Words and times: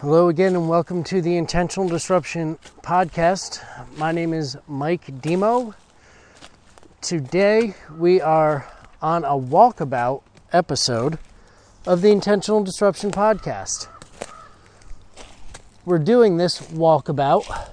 Hello 0.00 0.28
again, 0.28 0.54
and 0.54 0.68
welcome 0.68 1.02
to 1.04 1.22
the 1.22 1.38
Intentional 1.38 1.88
Disruption 1.88 2.58
Podcast. 2.82 3.64
My 3.96 4.12
name 4.12 4.34
is 4.34 4.54
Mike 4.68 5.22
Demo. 5.22 5.74
Today 7.00 7.74
we 7.96 8.20
are 8.20 8.70
on 9.00 9.24
a 9.24 9.30
walkabout 9.30 10.20
episode 10.52 11.18
of 11.86 12.02
the 12.02 12.10
Intentional 12.10 12.62
Disruption 12.62 13.10
Podcast. 13.10 13.88
We're 15.86 15.98
doing 15.98 16.36
this 16.36 16.60
walkabout 16.60 17.70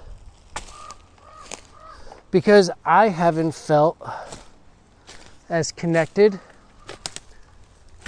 because 2.30 2.70
I 2.86 3.10
haven't 3.10 3.54
felt 3.54 3.98
as 5.50 5.70
connected 5.72 6.40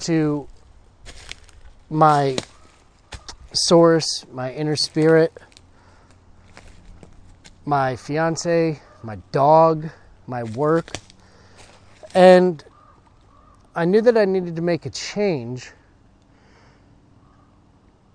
to 0.00 0.48
my 1.90 2.38
source, 3.56 4.24
my 4.32 4.52
inner 4.52 4.76
spirit, 4.76 5.32
my 7.64 7.96
fiance, 7.96 8.80
my 9.02 9.16
dog, 9.32 9.90
my 10.26 10.44
work. 10.44 10.90
And 12.14 12.62
I 13.74 13.84
knew 13.84 14.00
that 14.02 14.16
I 14.16 14.24
needed 14.24 14.56
to 14.56 14.62
make 14.62 14.86
a 14.86 14.90
change. 14.90 15.70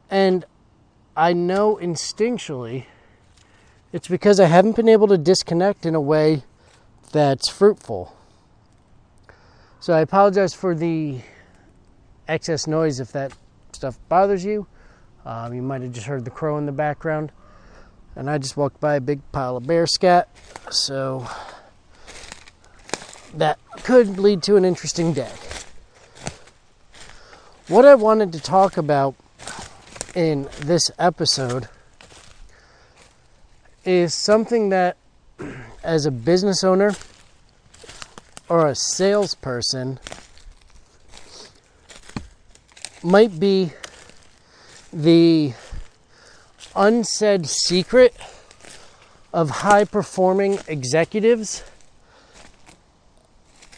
And 0.09 0.45
I 1.15 1.33
know 1.33 1.77
instinctually 1.81 2.85
it's 3.93 4.07
because 4.07 4.39
I 4.39 4.45
haven't 4.45 4.75
been 4.75 4.87
able 4.87 5.07
to 5.09 5.17
disconnect 5.17 5.85
in 5.85 5.95
a 5.95 6.01
way 6.01 6.43
that's 7.11 7.49
fruitful. 7.49 8.15
So 9.81 9.93
I 9.93 9.99
apologize 9.99 10.53
for 10.53 10.73
the 10.73 11.19
excess 12.27 12.67
noise 12.67 12.99
if 12.99 13.11
that 13.11 13.33
stuff 13.73 13.99
bothers 14.07 14.45
you. 14.45 14.67
Um, 15.25 15.53
you 15.53 15.61
might 15.61 15.81
have 15.81 15.91
just 15.91 16.07
heard 16.07 16.25
the 16.25 16.31
crow 16.31 16.57
in 16.57 16.65
the 16.65 16.71
background. 16.71 17.31
And 18.15 18.29
I 18.29 18.37
just 18.37 18.57
walked 18.57 18.79
by 18.79 18.95
a 18.95 19.01
big 19.01 19.21
pile 19.31 19.57
of 19.57 19.65
bear 19.65 19.87
scat. 19.87 20.27
So 20.69 21.27
that 23.35 23.59
could 23.83 24.19
lead 24.19 24.43
to 24.43 24.55
an 24.57 24.65
interesting 24.65 25.13
day. 25.13 25.31
What 27.67 27.85
I 27.85 27.95
wanted 27.95 28.33
to 28.33 28.39
talk 28.39 28.75
about 28.75 29.15
in 30.13 30.49
this 30.59 30.91
episode 30.99 31.69
is 33.85 34.13
something 34.13 34.69
that, 34.69 34.97
as 35.83 36.05
a 36.05 36.11
business 36.11 36.63
owner 36.63 36.91
or 38.49 38.67
a 38.67 38.75
salesperson, 38.75 39.99
might 43.03 43.39
be 43.39 43.71
the 44.93 45.53
unsaid 46.75 47.47
secret 47.47 48.15
of 49.33 49.49
high 49.49 49.85
performing 49.85 50.59
executives 50.67 51.63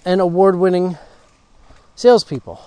and 0.05 0.19
award 0.19 0.55
winning 0.55 0.97
salespeople. 1.95 2.59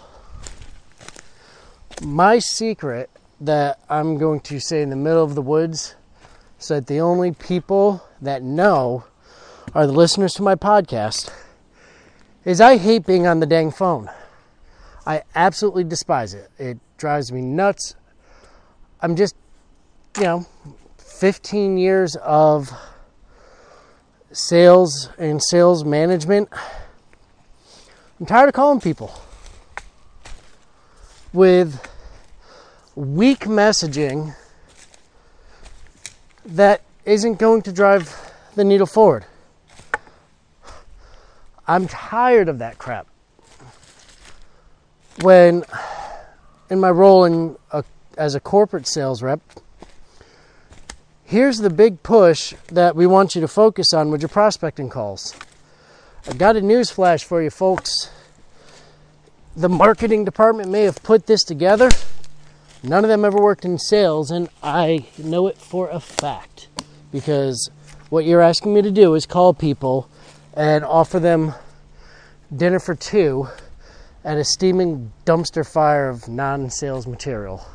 My 2.02 2.38
secret 2.38 3.10
that 3.40 3.80
I'm 3.88 4.18
going 4.18 4.40
to 4.40 4.60
say 4.60 4.82
in 4.82 4.90
the 4.90 4.96
middle 4.96 5.24
of 5.24 5.34
the 5.34 5.42
woods 5.42 5.94
so 6.58 6.74
that 6.74 6.86
the 6.86 7.00
only 7.00 7.32
people 7.32 8.02
that 8.20 8.42
know 8.42 9.04
are 9.74 9.86
the 9.86 9.92
listeners 9.92 10.32
to 10.34 10.42
my 10.42 10.54
podcast 10.54 11.30
is 12.44 12.60
I 12.60 12.76
hate 12.76 13.06
being 13.06 13.26
on 13.26 13.40
the 13.40 13.46
dang 13.46 13.70
phone. 13.70 14.08
I 15.04 15.22
absolutely 15.34 15.84
despise 15.84 16.32
it. 16.32 16.50
It 16.58 16.78
drives 16.96 17.32
me 17.32 17.40
nuts. 17.40 17.94
I'm 19.00 19.14
just, 19.14 19.36
you 20.16 20.24
know, 20.24 20.46
15 20.98 21.76
years 21.76 22.16
of 22.16 22.70
sales 24.32 25.10
and 25.18 25.42
sales 25.42 25.84
management. 25.84 26.48
I'm 28.18 28.26
tired 28.26 28.48
of 28.48 28.54
calling 28.54 28.80
people 28.80 29.14
with 31.32 31.80
weak 32.94 33.40
messaging 33.40 34.34
that 36.46 36.82
isn't 37.04 37.38
going 37.38 37.62
to 37.62 37.72
drive 37.72 38.14
the 38.54 38.64
needle 38.64 38.86
forward. 38.86 39.26
I'm 41.66 41.86
tired 41.88 42.48
of 42.48 42.58
that 42.60 42.78
crap. 42.78 43.06
When 45.20 45.64
in 46.70 46.80
my 46.80 46.90
role 46.90 47.24
in 47.24 47.56
a, 47.70 47.84
as 48.16 48.34
a 48.34 48.40
corporate 48.40 48.86
sales 48.86 49.22
rep, 49.22 49.40
here's 51.24 51.58
the 51.58 51.70
big 51.70 52.02
push 52.02 52.54
that 52.68 52.96
we 52.96 53.06
want 53.06 53.34
you 53.34 53.40
to 53.40 53.48
focus 53.48 53.92
on 53.92 54.10
with 54.10 54.22
your 54.22 54.28
prospecting 54.28 54.88
calls. 54.88 55.34
I've 56.28 56.38
got 56.38 56.56
a 56.56 56.60
news 56.60 56.90
flash 56.90 57.24
for 57.24 57.42
you 57.42 57.50
folks. 57.50 58.10
The 59.56 59.68
marketing 59.68 60.24
department 60.24 60.70
may 60.70 60.82
have 60.82 61.02
put 61.02 61.26
this 61.26 61.44
together. 61.44 61.88
None 62.82 63.04
of 63.04 63.08
them 63.08 63.24
ever 63.24 63.38
worked 63.40 63.64
in 63.64 63.78
sales, 63.78 64.30
and 64.30 64.48
I 64.62 65.06
know 65.18 65.46
it 65.46 65.58
for 65.58 65.88
a 65.88 66.00
fact 66.00 66.68
because 67.10 67.70
what 68.10 68.24
you're 68.24 68.42
asking 68.42 68.74
me 68.74 68.82
to 68.82 68.90
do 68.90 69.14
is 69.14 69.26
call 69.26 69.54
people 69.54 70.08
and 70.54 70.84
offer 70.84 71.18
them 71.18 71.54
dinner 72.54 72.78
for 72.78 72.94
two 72.94 73.48
at 74.24 74.36
a 74.36 74.44
steaming 74.44 75.12
dumpster 75.24 75.66
fire 75.66 76.08
of 76.08 76.28
non 76.28 76.70
sales 76.70 77.06
material. 77.06 77.66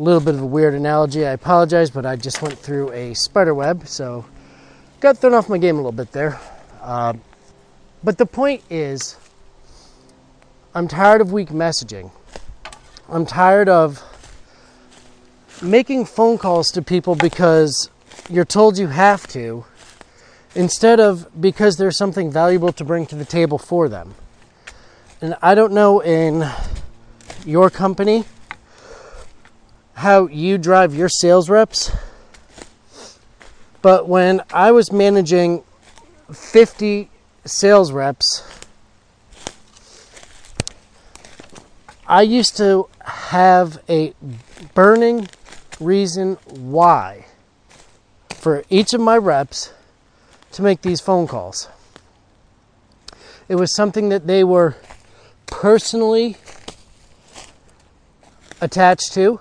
A 0.00 0.02
little 0.02 0.22
bit 0.22 0.34
of 0.34 0.40
a 0.40 0.46
weird 0.46 0.72
analogy, 0.72 1.26
I 1.26 1.32
apologize, 1.32 1.90
but 1.90 2.06
I 2.06 2.16
just 2.16 2.40
went 2.40 2.58
through 2.58 2.90
a 2.92 3.12
spider 3.12 3.52
web, 3.52 3.86
so 3.86 4.24
got 4.98 5.18
thrown 5.18 5.34
off 5.34 5.50
my 5.50 5.58
game 5.58 5.74
a 5.74 5.78
little 5.78 5.92
bit 5.92 6.10
there. 6.12 6.40
Uh, 6.80 7.12
but 8.02 8.16
the 8.16 8.24
point 8.24 8.62
is, 8.70 9.18
I'm 10.74 10.88
tired 10.88 11.20
of 11.20 11.32
weak 11.32 11.50
messaging. 11.50 12.12
I'm 13.10 13.26
tired 13.26 13.68
of 13.68 14.02
making 15.60 16.06
phone 16.06 16.38
calls 16.38 16.70
to 16.70 16.80
people 16.80 17.14
because 17.14 17.90
you're 18.30 18.46
told 18.46 18.78
you 18.78 18.86
have 18.86 19.26
to 19.26 19.66
instead 20.54 20.98
of 20.98 21.28
because 21.38 21.76
there's 21.76 21.98
something 21.98 22.32
valuable 22.32 22.72
to 22.72 22.84
bring 22.86 23.04
to 23.04 23.16
the 23.16 23.26
table 23.26 23.58
for 23.58 23.86
them. 23.86 24.14
And 25.20 25.36
I 25.42 25.54
don't 25.54 25.74
know 25.74 26.00
in 26.00 26.48
your 27.44 27.68
company 27.68 28.24
how 29.94 30.26
you 30.28 30.58
drive 30.58 30.94
your 30.94 31.08
sales 31.08 31.48
reps, 31.48 31.90
but 33.82 34.08
when 34.08 34.42
I 34.52 34.72
was 34.72 34.92
managing 34.92 35.62
50 36.32 37.10
sales 37.44 37.92
reps, 37.92 38.42
I 42.06 42.22
used 42.22 42.56
to 42.56 42.88
have 43.04 43.82
a 43.88 44.14
burning 44.74 45.28
reason 45.78 46.38
why 46.48 47.26
for 48.30 48.64
each 48.68 48.94
of 48.94 49.00
my 49.00 49.16
reps 49.16 49.72
to 50.52 50.62
make 50.62 50.82
these 50.82 51.00
phone 51.00 51.26
calls. 51.26 51.68
It 53.48 53.56
was 53.56 53.74
something 53.74 54.08
that 54.08 54.26
they 54.26 54.44
were 54.44 54.76
personally 55.46 56.36
attached 58.60 59.12
to, 59.14 59.40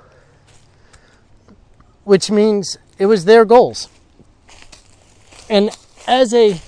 which 2.10 2.32
means 2.32 2.76
it 2.98 3.06
was 3.06 3.26
their 3.26 3.46
goals. 3.46 3.88
And 5.48 5.70
as 6.08 6.34
a 6.34 6.60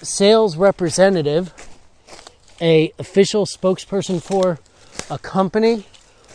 sales 0.00 0.56
representative, 0.56 1.52
a 2.60 2.92
official 3.00 3.46
spokesperson 3.46 4.22
for 4.22 4.60
a 5.10 5.18
company 5.18 5.88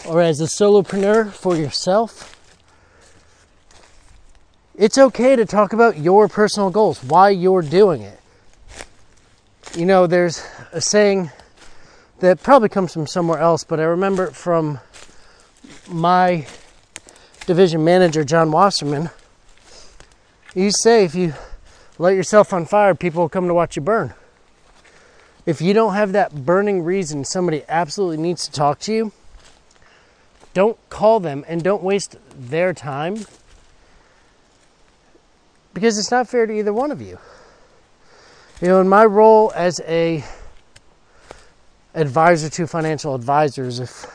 or 0.06 0.22
as 0.22 0.42
a 0.42 0.48
solopreneur 0.48 1.32
for 1.32 1.56
yourself, 1.56 2.36
it's 4.76 4.98
okay 4.98 5.38
to 5.38 5.46
talk 5.46 5.72
about 5.72 5.98
your 5.98 6.28
personal 6.28 6.70
goals, 6.70 7.02
why 7.02 7.30
you're 7.30 7.62
doing 7.62 8.02
it. 8.02 8.20
You 9.78 9.86
know, 9.86 10.08
there's 10.08 10.46
a 10.74 10.82
saying 10.82 11.32
that 12.20 12.44
probably 12.44 12.68
comes 12.68 12.92
from 12.92 13.08
somewhere 13.08 13.40
else, 13.40 13.64
but 13.64 13.80
I 13.80 13.84
remember 13.84 14.26
it 14.26 14.36
from 14.36 14.82
my 15.88 16.48
division 17.48 17.84
manager, 17.84 18.24
John 18.24 18.52
Wasserman. 18.52 19.10
You 20.54 20.70
say 20.70 21.06
if 21.06 21.16
you 21.16 21.34
light 21.98 22.16
yourself 22.16 22.54
on 22.54 22.66
fire, 22.66 22.94
people 22.94 23.24
will 23.24 23.30
come 23.30 23.48
to 23.48 23.54
watch 23.54 23.76
you 23.76 23.82
burn. 23.82 24.14
If 25.46 25.62
you 25.62 25.74
don't 25.74 25.94
have 25.94 26.12
that 26.12 26.46
burning 26.46 26.84
reason 26.84 27.24
somebody 27.24 27.64
absolutely 27.70 28.18
needs 28.18 28.46
to 28.46 28.52
talk 28.52 28.80
to 28.82 28.94
you, 28.94 29.12
don't 30.54 30.78
call 30.90 31.22
them 31.22 31.46
and 31.48 31.64
don't 31.64 31.82
waste 31.82 32.18
their 32.38 32.74
time 32.74 33.26
because 35.74 35.98
it's 35.98 36.12
not 36.12 36.28
fair 36.28 36.46
to 36.46 36.54
either 36.54 36.74
one 36.74 36.92
of 36.92 37.02
you. 37.02 37.18
You 38.62 38.68
know, 38.68 38.82
in 38.82 38.90
my 38.90 39.06
role 39.06 39.54
as 39.56 39.80
a 39.88 40.24
advisor 41.94 42.50
to 42.50 42.68
financial 42.68 43.16
advisors, 43.16 43.80
if 43.80 44.06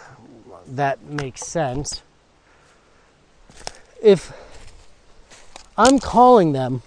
that 0.66 1.02
makes 1.04 1.46
sense. 1.46 2.02
If 4.02 4.32
I'm 5.78 6.00
calling 6.00 6.52
them, 6.52 6.82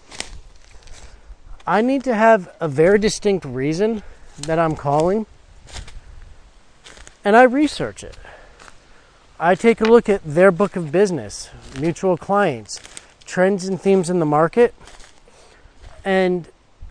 I 1.66 1.82
need 1.82 2.04
to 2.04 2.14
have 2.14 2.54
a 2.60 2.68
very 2.68 3.00
distinct 3.00 3.46
reason 3.46 4.04
that 4.40 4.60
I'm 4.60 4.76
calling, 4.76 5.26
and 7.24 7.38
I 7.38 7.44
research 7.44 8.04
it. 8.04 8.18
I 9.40 9.56
take 9.56 9.80
a 9.80 9.86
look 9.86 10.10
at 10.10 10.22
their 10.26 10.52
book 10.52 10.76
of 10.76 10.92
business, 10.92 11.50
mutual 11.80 12.18
clients, 12.18 12.82
trends 13.26 13.66
and 13.66 13.80
themes 13.80 14.10
in 14.10 14.20
the 14.20 14.26
market, 14.26 14.76
and 16.04 16.50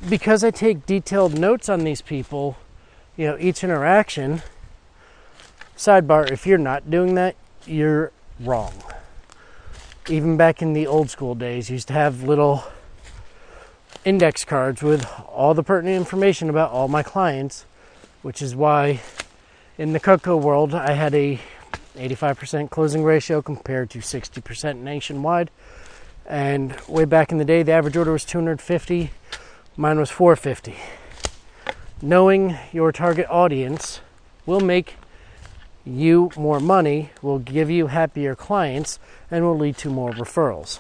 because 0.09 0.43
I 0.43 0.51
take 0.51 0.87
detailed 0.87 1.39
notes 1.39 1.69
on 1.69 1.81
these 1.81 2.01
people, 2.01 2.57
you 3.17 3.27
know, 3.27 3.37
each 3.39 3.63
interaction, 3.63 4.43
sidebar, 5.77 6.31
if 6.31 6.47
you're 6.47 6.57
not 6.57 6.91
doing 6.91 7.15
that, 7.15 7.37
you're 7.67 8.11
wrong. 8.41 8.73
Even 10.09 10.37
back 10.37 10.61
in 10.61 10.75
the 10.75 10.87
old 10.87 11.09
school 11.09 11.35
days, 11.35 11.71
used 11.71 11.89
to 11.89 11.95
have 11.95 12.23
little 12.23 12.65
index 14.05 14.45
cards 14.45 14.83
with 14.83 15.07
all 15.27 15.55
the 15.55 15.63
pertinent 15.63 15.97
information 15.97 16.51
about 16.51 16.71
all 16.71 16.89
my 16.89 17.03
clients, 17.03 17.65
which 18.21 18.43
is 18.43 18.55
why 18.55 19.01
in 19.79 19.95
the 19.95 20.01
cocoa 20.01 20.37
world 20.37 20.75
I 20.75 20.93
had 20.93 21.15
a 21.15 21.41
85% 21.97 22.69
closing 22.69 23.03
ratio 23.03 23.41
compared 23.41 23.89
to 23.91 24.01
60% 24.01 24.77
nationwide. 24.77 25.51
And 26.27 26.79
way 26.87 27.07
back 27.07 27.33
in 27.33 27.39
the 27.39 27.45
day, 27.45 27.63
the 27.63 27.73
average 27.73 27.97
order 27.97 28.13
was 28.13 28.27
250, 28.27 29.11
mine 29.75 29.99
was 29.99 30.11
450. 30.11 30.75
Knowing 32.03 32.59
your 32.73 32.93
target 32.93 33.27
audience 33.31 34.01
will 34.45 34.61
make 34.61 34.97
you 35.85 36.31
more 36.37 36.61
money, 36.61 37.11
will 37.23 37.39
give 37.39 37.71
you 37.71 37.89
happier 37.89 38.35
clients, 38.35 38.99
and 39.31 39.45
will 39.45 39.59
lead 39.59 39.77
to 39.79 39.91
more 39.91 40.11
referrals. 40.13 40.79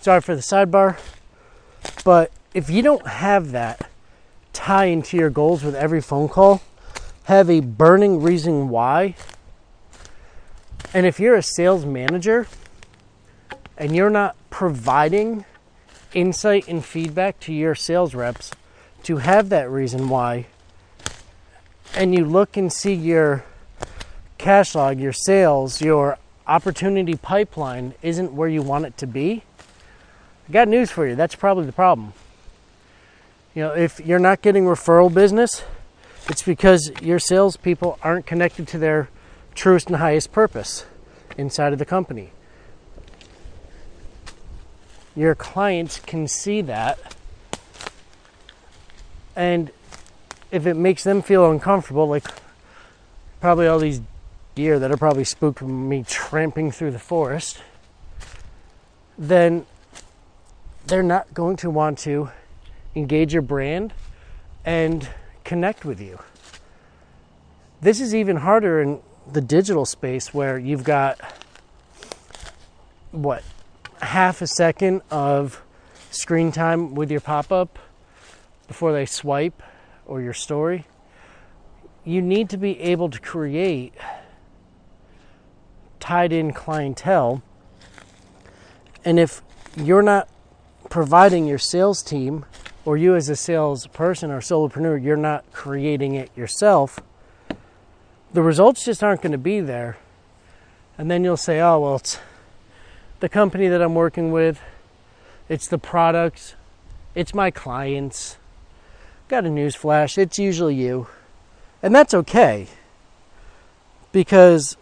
Sorry 0.00 0.20
for 0.20 0.34
the 0.34 0.42
sidebar, 0.42 0.98
but 2.04 2.30
if 2.54 2.70
you 2.70 2.82
don't 2.82 3.06
have 3.06 3.50
that 3.52 3.88
tie 4.52 4.86
into 4.86 5.16
your 5.16 5.30
goals 5.30 5.62
with 5.62 5.74
every 5.74 6.00
phone 6.00 6.28
call, 6.28 6.62
have 7.24 7.50
a 7.50 7.60
burning 7.60 8.22
reason 8.22 8.68
why, 8.68 9.14
and 10.94 11.04
if 11.04 11.20
you're 11.20 11.34
a 11.34 11.42
sales 11.42 11.84
manager 11.84 12.46
and 13.76 13.94
you're 13.94 14.08
not 14.08 14.34
providing 14.50 15.44
insight 16.14 16.66
and 16.68 16.84
feedback 16.84 17.38
to 17.40 17.52
your 17.52 17.74
sales 17.74 18.14
reps 18.14 18.52
to 19.02 19.18
have 19.18 19.50
that 19.50 19.70
reason 19.70 20.08
why, 20.08 20.46
and 21.94 22.14
you 22.14 22.24
look 22.24 22.56
and 22.56 22.72
see 22.72 22.94
your 22.94 23.44
cash 24.38 24.74
log, 24.74 24.98
your 24.98 25.12
sales, 25.12 25.80
your 25.80 26.18
opportunity 26.46 27.14
pipeline 27.14 27.94
isn't 28.02 28.32
where 28.32 28.48
you 28.48 28.62
want 28.62 28.86
it 28.86 28.96
to 28.96 29.06
be, 29.06 29.42
I 30.48 30.52
got 30.52 30.68
news 30.68 30.90
for 30.90 31.06
you. 31.06 31.14
That's 31.14 31.34
probably 31.34 31.66
the 31.66 31.72
problem. 31.72 32.14
You 33.54 33.64
know, 33.64 33.72
if 33.72 34.00
you're 34.00 34.18
not 34.18 34.40
getting 34.40 34.64
referral 34.64 35.12
business, 35.12 35.62
it's 36.28 36.42
because 36.42 36.90
your 37.02 37.18
salespeople 37.18 37.98
aren't 38.02 38.26
connected 38.26 38.66
to 38.68 38.78
their 38.78 39.08
truest 39.54 39.88
and 39.88 39.96
highest 39.96 40.32
purpose 40.32 40.86
inside 41.36 41.72
of 41.72 41.78
the 41.78 41.84
company. 41.84 42.30
Your 45.14 45.34
clients 45.34 46.00
can 46.00 46.28
see 46.28 46.62
that. 46.62 46.98
And 49.34 49.70
if 50.50 50.66
it 50.66 50.74
makes 50.74 51.04
them 51.04 51.22
feel 51.22 51.50
uncomfortable, 51.50 52.08
like 52.08 52.26
probably 53.40 53.66
all 53.66 53.78
these 53.78 54.00
deer 54.54 54.78
that 54.78 54.90
are 54.90 54.96
probably 54.96 55.24
spooked 55.24 55.58
from 55.60 55.88
me 55.88 56.04
tramping 56.06 56.70
through 56.70 56.90
the 56.90 56.98
forest, 56.98 57.58
then 59.16 59.66
they're 60.86 61.02
not 61.02 61.32
going 61.34 61.56
to 61.56 61.70
want 61.70 61.98
to 61.98 62.30
engage 62.94 63.32
your 63.32 63.42
brand 63.42 63.92
and 64.64 65.08
connect 65.44 65.84
with 65.84 66.00
you. 66.00 66.18
This 67.80 68.00
is 68.00 68.14
even 68.14 68.36
harder 68.36 68.80
in 68.80 69.00
the 69.30 69.40
digital 69.40 69.84
space 69.84 70.32
where 70.32 70.58
you've 70.58 70.84
got 70.84 71.20
what 73.12 73.42
half 74.00 74.42
a 74.42 74.46
second 74.46 75.02
of 75.10 75.62
screen 76.10 76.50
time 76.52 76.94
with 76.94 77.10
your 77.10 77.20
pop 77.20 77.52
up 77.52 77.78
before 78.66 78.92
they 78.92 79.06
swipe 79.06 79.62
or 80.08 80.20
your 80.20 80.34
story. 80.34 80.86
You 82.04 82.20
need 82.20 82.50
to 82.50 82.56
be 82.56 82.80
able 82.80 83.10
to 83.10 83.20
create 83.20 83.94
tied 86.00 86.32
in 86.32 86.52
clientele. 86.52 87.42
And 89.04 89.20
if 89.20 89.42
you're 89.76 90.02
not 90.02 90.28
providing 90.88 91.46
your 91.46 91.58
sales 91.58 92.02
team 92.02 92.46
or 92.84 92.96
you 92.96 93.14
as 93.14 93.28
a 93.28 93.36
salesperson 93.36 94.30
or 94.30 94.40
solopreneur, 94.40 95.02
you're 95.02 95.16
not 95.16 95.44
creating 95.52 96.14
it 96.14 96.30
yourself, 96.34 96.98
the 98.32 98.42
results 98.42 98.84
just 98.84 99.04
aren't 99.04 99.22
going 99.22 99.32
to 99.32 99.38
be 99.38 99.60
there. 99.60 99.98
And 100.96 101.10
then 101.10 101.22
you'll 101.22 101.36
say, 101.36 101.60
oh, 101.60 101.78
well, 101.80 101.96
it's 101.96 102.18
the 103.20 103.28
company 103.28 103.68
that 103.68 103.82
I'm 103.82 103.94
working 103.94 104.32
with, 104.32 104.60
it's 105.48 105.68
the 105.68 105.78
products, 105.78 106.54
it's 107.14 107.34
my 107.34 107.50
clients. 107.50 108.36
Got 109.28 109.44
a 109.44 109.50
news 109.50 109.74
flash, 109.74 110.18
it's 110.18 110.38
usually 110.38 110.74
you. 110.74 111.06
And 111.82 111.94
that's 111.94 112.14
okay 112.14 112.66
because 114.10 114.76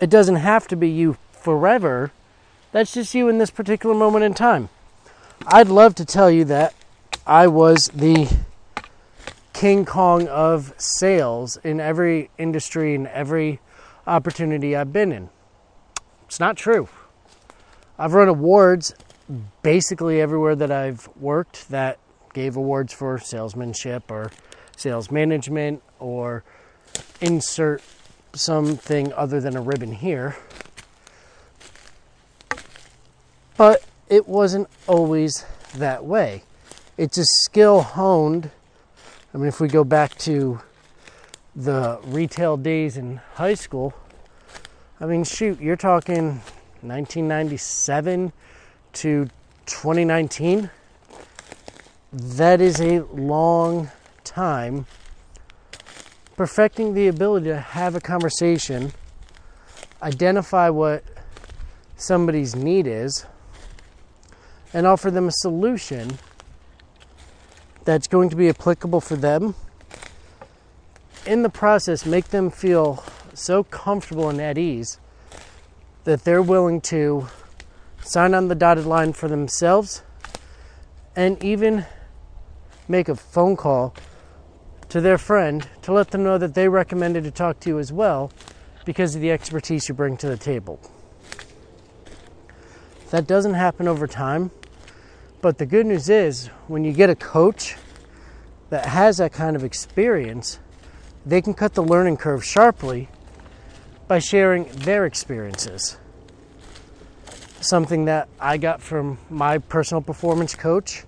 it 0.00 0.08
doesn't 0.08 0.36
have 0.36 0.66
to 0.68 0.76
be 0.76 0.88
you 0.88 1.16
forever 1.32 2.12
that's 2.72 2.94
just 2.94 3.14
you 3.14 3.28
in 3.28 3.36
this 3.36 3.50
particular 3.50 3.94
moment 3.94 4.24
in 4.24 4.32
time. 4.32 4.70
I'd 5.46 5.68
love 5.68 5.94
to 5.96 6.06
tell 6.06 6.30
you 6.30 6.46
that 6.46 6.74
I 7.26 7.46
was 7.46 7.88
the 7.88 8.34
King 9.52 9.84
Kong 9.84 10.26
of 10.26 10.72
sales 10.78 11.58
in 11.58 11.80
every 11.80 12.30
industry 12.38 12.94
and 12.94 13.06
every 13.08 13.60
opportunity 14.06 14.74
I've 14.74 14.92
been 14.92 15.12
in. 15.12 15.28
It's 16.26 16.40
not 16.40 16.56
true. 16.56 16.88
I've 17.98 18.14
run 18.14 18.28
awards 18.28 18.94
basically 19.62 20.20
everywhere 20.20 20.56
that 20.56 20.72
I've 20.72 21.08
worked 21.20 21.68
that 21.68 21.98
gave 22.32 22.56
awards 22.56 22.92
for 22.92 23.18
salesmanship 23.18 24.10
or 24.10 24.30
sales 24.76 25.10
management 25.10 25.82
or 25.98 26.44
insert 27.20 27.82
something 28.34 29.12
other 29.12 29.40
than 29.40 29.56
a 29.56 29.60
ribbon 29.60 29.92
here. 29.92 30.36
But 33.56 33.84
it 34.08 34.26
wasn't 34.26 34.68
always 34.86 35.44
that 35.74 36.04
way. 36.04 36.42
It's 36.96 37.18
a 37.18 37.24
skill 37.24 37.82
honed. 37.82 38.50
I 39.34 39.38
mean, 39.38 39.48
if 39.48 39.60
we 39.60 39.68
go 39.68 39.84
back 39.84 40.16
to 40.18 40.60
the 41.54 42.00
retail 42.04 42.56
days 42.56 42.96
in 42.96 43.20
high 43.34 43.54
school, 43.54 43.94
I 45.00 45.06
mean, 45.06 45.24
shoot, 45.24 45.60
you're 45.60 45.76
talking 45.76 46.40
1997 46.82 48.32
to 48.94 49.28
2019. 49.66 50.70
That 52.12 52.60
is 52.60 52.78
a 52.78 53.00
long 53.04 53.90
time 54.22 54.84
perfecting 56.36 56.92
the 56.92 57.08
ability 57.08 57.46
to 57.46 57.58
have 57.58 57.94
a 57.94 58.00
conversation, 58.00 58.92
identify 60.02 60.68
what 60.68 61.04
somebody's 61.96 62.54
need 62.54 62.86
is, 62.86 63.24
and 64.74 64.86
offer 64.86 65.10
them 65.10 65.28
a 65.28 65.32
solution 65.32 66.18
that's 67.84 68.06
going 68.06 68.28
to 68.28 68.36
be 68.36 68.50
applicable 68.50 69.00
for 69.00 69.16
them. 69.16 69.54
In 71.24 71.42
the 71.42 71.48
process, 71.48 72.04
make 72.04 72.26
them 72.26 72.50
feel 72.50 73.02
so 73.32 73.64
comfortable 73.64 74.28
and 74.28 74.38
at 74.38 74.58
ease 74.58 74.98
that 76.04 76.24
they're 76.24 76.42
willing 76.42 76.82
to 76.82 77.28
sign 78.02 78.34
on 78.34 78.48
the 78.48 78.54
dotted 78.54 78.84
line 78.84 79.14
for 79.14 79.28
themselves 79.28 80.02
and 81.16 81.42
even 81.42 81.86
make 82.92 83.08
a 83.08 83.16
phone 83.16 83.56
call 83.56 83.92
to 84.88 85.00
their 85.00 85.18
friend 85.18 85.68
to 85.82 85.92
let 85.92 86.12
them 86.12 86.22
know 86.22 86.38
that 86.38 86.54
they 86.54 86.68
recommended 86.68 87.24
to 87.24 87.32
talk 87.32 87.58
to 87.58 87.68
you 87.70 87.80
as 87.80 87.92
well 87.92 88.30
because 88.84 89.16
of 89.16 89.20
the 89.20 89.32
expertise 89.32 89.88
you 89.88 89.94
bring 89.94 90.16
to 90.16 90.28
the 90.28 90.36
table. 90.36 90.78
That 93.10 93.26
doesn't 93.26 93.54
happen 93.54 93.88
over 93.88 94.06
time 94.06 94.52
but 95.42 95.58
the 95.58 95.66
good 95.66 95.86
news 95.86 96.08
is, 96.08 96.46
when 96.68 96.84
you 96.84 96.92
get 96.92 97.10
a 97.10 97.16
coach 97.16 97.74
that 98.70 98.86
has 98.86 99.16
that 99.16 99.32
kind 99.32 99.56
of 99.56 99.64
experience, 99.64 100.60
they 101.26 101.42
can 101.42 101.52
cut 101.52 101.74
the 101.74 101.82
learning 101.82 102.16
curve 102.16 102.44
sharply 102.44 103.08
by 104.06 104.20
sharing 104.20 104.66
their 104.66 105.04
experiences. 105.04 105.96
Something 107.60 108.04
that 108.04 108.28
I 108.38 108.56
got 108.56 108.80
from 108.80 109.18
my 109.28 109.58
personal 109.58 110.00
performance 110.00 110.54
coach 110.54 111.02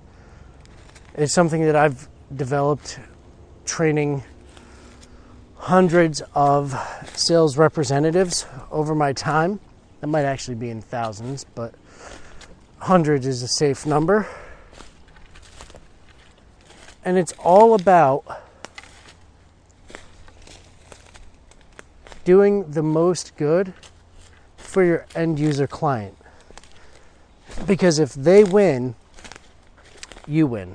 is 1.14 1.32
something 1.32 1.64
that 1.64 1.76
I've 1.76 2.08
developed 2.34 2.98
training 3.64 4.24
hundreds 5.56 6.22
of 6.34 6.74
sales 7.14 7.56
representatives 7.56 8.46
over 8.70 8.94
my 8.94 9.12
time. 9.12 9.60
That 10.00 10.08
might 10.08 10.24
actually 10.24 10.56
be 10.56 10.70
in 10.70 10.82
thousands, 10.82 11.44
but 11.44 11.74
hundreds 12.78 13.26
is 13.26 13.42
a 13.42 13.48
safe 13.48 13.86
number. 13.86 14.26
And 17.04 17.16
it's 17.16 17.32
all 17.38 17.74
about 17.74 18.42
doing 22.24 22.70
the 22.70 22.82
most 22.82 23.36
good 23.36 23.72
for 24.56 24.82
your 24.82 25.06
end 25.14 25.38
user 25.38 25.66
client. 25.66 26.16
Because 27.66 27.98
if 27.98 28.14
they 28.14 28.42
win, 28.42 28.96
you 30.26 30.46
win. 30.46 30.74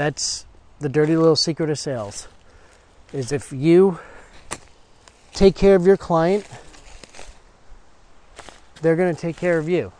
That's 0.00 0.46
the 0.78 0.88
dirty 0.88 1.14
little 1.14 1.36
secret 1.36 1.68
of 1.68 1.78
sales. 1.78 2.26
Is 3.12 3.32
if 3.32 3.52
you 3.52 3.98
take 5.34 5.54
care 5.54 5.74
of 5.76 5.84
your 5.84 5.98
client, 5.98 6.46
they're 8.80 8.96
going 8.96 9.14
to 9.14 9.20
take 9.20 9.36
care 9.36 9.58
of 9.58 9.68
you. 9.68 9.92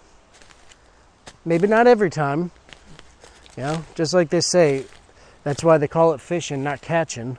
Maybe 1.45 1.66
not 1.66 1.87
every 1.87 2.09
time. 2.09 2.50
You 3.59 3.64
know, 3.64 3.85
just 3.95 4.14
like 4.14 4.30
they 4.30 4.40
say, 4.40 4.87
that's 5.45 5.62
why 5.62 5.76
they 5.76 5.87
call 5.87 6.14
it 6.14 6.23
fishing, 6.23 6.64
not 6.64 6.80
catching. 6.80 7.37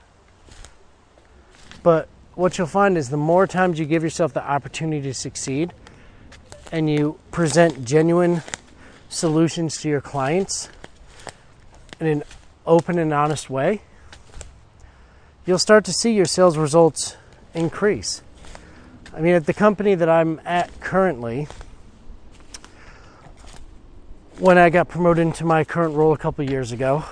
But 1.82 2.10
what 2.36 2.60
you'll 2.60 2.68
find 2.68 2.96
is 2.96 3.10
the 3.10 3.18
more 3.18 3.48
times 3.48 3.80
you 3.80 3.86
give 3.86 4.04
yourself 4.04 4.36
the 4.36 4.48
opportunity 4.48 5.02
to 5.02 5.16
succeed 5.16 5.74
and 6.72 6.88
you 6.88 7.18
present 7.32 7.86
genuine 7.86 8.44
solutions 9.10 9.78
to 9.78 9.90
your 9.90 10.00
clients 10.00 10.70
and 12.00 12.08
in 12.08 12.18
an 12.20 12.24
open 12.72 12.98
and 12.98 13.14
honest 13.14 13.50
way, 13.50 13.82
you'll 15.46 15.60
start 15.60 15.84
to 15.84 15.92
see 15.92 16.14
your 16.14 16.26
sales 16.26 16.58
results 16.58 17.18
increase. 17.54 18.22
I 19.14 19.20
mean, 19.20 19.36
at 19.36 19.46
the 19.46 19.54
company 19.54 19.94
that 19.94 20.08
I'm 20.08 20.40
at 20.46 20.80
currently, 20.80 21.50
when 24.40 24.58
I 24.58 24.70
got 24.70 24.88
promoted 24.88 25.28
into 25.28 25.44
my 25.44 25.66
current 25.66 25.96
role 25.96 26.14
a 26.14 26.18
couple 26.18 26.50
years 26.50 26.72
ago, 26.72 27.04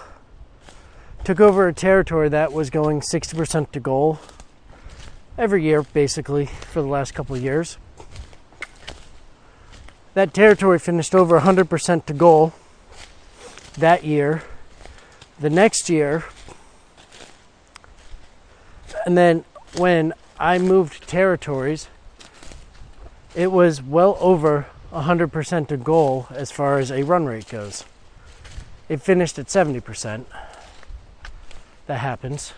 took 1.25 1.41
over 1.41 1.67
a 1.67 1.73
territory 1.73 2.29
that 2.29 2.53
was 2.53 2.69
going 2.69 3.01
60% 3.01 3.71
to 3.71 3.79
goal 3.81 4.19
every 5.37 5.61
year, 5.63 5.83
basically, 5.83 6.45
for 6.45 6.81
the 6.81 6.87
last 6.87 7.13
couple 7.13 7.35
years. 7.35 7.77
That 10.13 10.33
territory 10.33 10.79
finished 10.79 11.13
over 11.13 11.41
100% 11.41 12.05
to 12.05 12.13
goal 12.13 12.53
that 13.77 14.05
year. 14.05 14.43
The 15.39 15.49
next 15.49 15.89
year, 15.89 16.25
and 19.05 19.17
then 19.17 19.45
when 19.77 20.13
I 20.39 20.57
moved 20.57 21.07
territories, 21.07 21.87
it 23.35 23.51
was 23.51 23.81
well 23.81 24.17
over 24.19 24.67
100% 24.91 25.67
to 25.67 25.77
goal 25.77 26.27
as 26.31 26.51
far 26.51 26.79
as 26.79 26.91
a 26.91 27.03
run 27.03 27.25
rate 27.25 27.47
goes. 27.47 27.85
It 28.89 29.01
finished 29.01 29.39
at 29.39 29.45
70%. 29.45 30.25
That 31.87 31.99
happens 31.99 32.53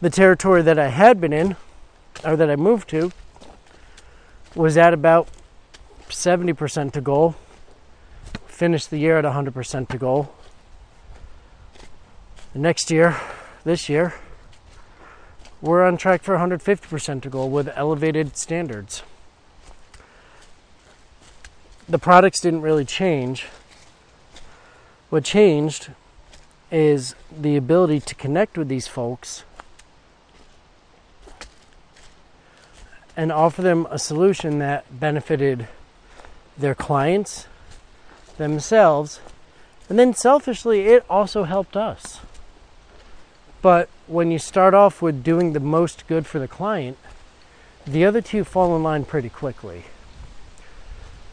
the 0.00 0.10
territory 0.10 0.62
that 0.62 0.78
I 0.78 0.88
had 0.88 1.20
been 1.20 1.32
in, 1.32 1.56
or 2.24 2.36
that 2.36 2.50
I 2.50 2.56
moved 2.56 2.88
to, 2.90 3.10
was 4.54 4.76
at 4.76 4.94
about 4.94 5.28
70% 6.08 6.92
to 6.92 7.00
goal. 7.00 7.34
Finished 8.46 8.90
the 8.90 8.98
year 8.98 9.18
at 9.18 9.24
100% 9.24 9.88
to 9.88 9.98
goal. 9.98 10.34
The 12.54 12.58
next 12.60 12.90
year, 12.90 13.14
this 13.64 13.90
year, 13.90 14.14
we're 15.60 15.84
on 15.84 15.98
track 15.98 16.22
for 16.22 16.34
150% 16.34 17.22
to 17.22 17.28
goal 17.28 17.50
with 17.50 17.68
elevated 17.76 18.38
standards. 18.38 19.02
The 21.86 21.98
products 21.98 22.40
didn't 22.40 22.62
really 22.62 22.86
change. 22.86 23.46
What 25.10 25.24
changed 25.24 25.90
is 26.70 27.14
the 27.30 27.56
ability 27.56 28.00
to 28.00 28.14
connect 28.14 28.56
with 28.56 28.68
these 28.68 28.88
folks 28.88 29.44
and 33.14 33.30
offer 33.30 33.60
them 33.60 33.86
a 33.90 33.98
solution 33.98 34.58
that 34.60 34.86
benefited 34.98 35.68
their 36.56 36.74
clients, 36.74 37.46
themselves, 38.38 39.20
and 39.90 39.98
then 39.98 40.14
selfishly, 40.14 40.86
it 40.86 41.04
also 41.10 41.44
helped 41.44 41.76
us. 41.76 42.20
But 43.60 43.88
when 44.06 44.30
you 44.30 44.38
start 44.38 44.74
off 44.74 45.02
with 45.02 45.24
doing 45.24 45.52
the 45.52 45.60
most 45.60 46.06
good 46.06 46.26
for 46.26 46.38
the 46.38 46.48
client, 46.48 46.96
the 47.86 48.04
other 48.04 48.20
two 48.20 48.44
fall 48.44 48.76
in 48.76 48.82
line 48.82 49.04
pretty 49.04 49.28
quickly. 49.28 49.84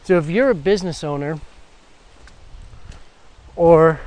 So 0.04 0.18
if 0.18 0.28
you're 0.28 0.50
a 0.50 0.54
business 0.54 1.04
owner 1.04 1.40
or 3.54 4.00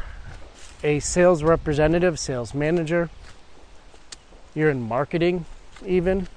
a 0.83 0.99
sales 0.99 1.43
representative, 1.43 2.19
sales 2.19 2.53
manager, 2.53 3.09
you're 4.55 4.69
in 4.69 4.81
marketing 4.81 5.45
even, 5.85 6.27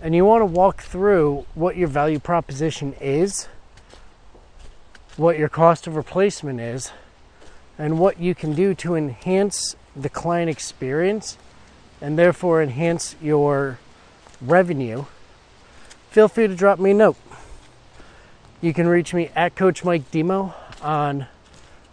and 0.00 0.14
you 0.14 0.24
want 0.24 0.42
to 0.42 0.46
walk 0.46 0.82
through 0.82 1.44
what 1.54 1.76
your 1.76 1.88
value 1.88 2.18
proposition 2.18 2.94
is, 3.00 3.48
what 5.16 5.38
your 5.38 5.48
cost 5.48 5.86
of 5.86 5.96
replacement 5.96 6.60
is, 6.60 6.92
and 7.76 7.98
what 7.98 8.20
you 8.20 8.34
can 8.34 8.54
do 8.54 8.74
to 8.74 8.94
enhance 8.94 9.76
the 9.94 10.08
client 10.08 10.50
experience 10.50 11.38
and 12.00 12.18
therefore 12.18 12.62
enhance 12.62 13.16
your 13.20 13.78
revenue, 14.40 15.04
feel 16.10 16.28
free 16.28 16.46
to 16.46 16.54
drop 16.54 16.78
me 16.78 16.92
a 16.92 16.94
note. 16.94 17.16
You 18.60 18.74
can 18.74 18.88
reach 18.88 19.14
me 19.14 19.30
at 19.36 19.54
Coach 19.54 19.84
Mike 19.84 20.10
Demo 20.10 20.54
on 20.82 21.26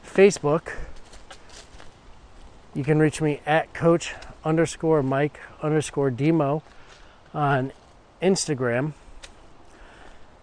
Facebook. 0.06 0.74
You 2.74 2.84
can 2.84 3.00
reach 3.00 3.22
me 3.22 3.42
at 3.46 3.74
Coach 3.74 4.14
underscore 4.44 5.04
Mike 5.04 5.40
underscore 5.62 6.12
Demo 6.12 6.64
on 7.34 7.72
Instagram. 8.22 8.94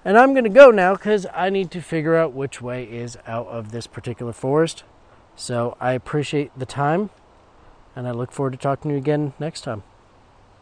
And 0.04 0.18
I'm 0.18 0.32
going 0.32 0.44
to 0.44 0.50
go 0.50 0.71
now 0.71 0.94
because 0.94 1.26
I 1.32 1.50
need 1.50 1.71
to 1.73 1.80
figure 1.80 2.16
out 2.16 2.32
which 2.32 2.61
way 2.61 2.85
is 2.85 3.16
out 3.26 3.47
of 3.47 3.71
this 3.71 3.87
particular 3.87 4.32
forest. 4.32 4.82
So 5.37 5.76
I 5.80 5.92
appreciate 5.92 6.50
the 6.59 6.66
time 6.66 7.11
and 7.94 8.06
I 8.06 8.12
look 8.12 8.32
forward 8.32 8.52
to 8.52 8.58
talking 8.58 8.90
to 8.90 8.94
you 8.94 8.99
again 8.99 9.32
next 9.38 9.62
time. 9.62 9.82